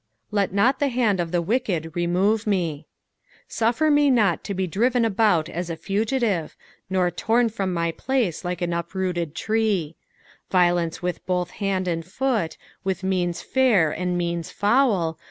[0.31, 2.87] "Let not the hand of the tricked remone me."
[3.47, 6.55] Suffer me not to be driven about as a fugitive,
[6.89, 9.95] nor torn from my place like an uprooted tree.
[10.49, 15.19] Violence with both hand and foot, with means fair and means foul.